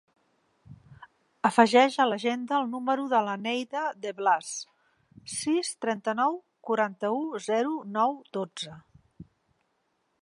[1.49, 4.49] Afegeix a l'agenda el número de la Neida De Blas:
[5.35, 8.81] sis, trenta-nou, quaranta-u, zero, nou, dotze.